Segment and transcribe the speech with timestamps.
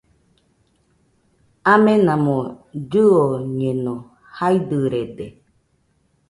[1.73, 2.37] Amenamo
[2.91, 3.95] llɨoñeno,
[4.35, 5.27] jaidɨrede